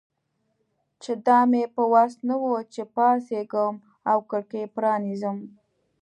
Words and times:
چې 1.01 1.11
دا 1.25 1.39
مې 1.51 1.63
په 1.75 1.83
وسه 1.93 2.17
نه 2.27 2.35
وه 2.41 2.59
چې 2.73 2.81
پاڅېږم 2.93 3.73
او 4.09 4.17
کړکۍ 4.29 4.63
پرانیزم. 4.75 5.37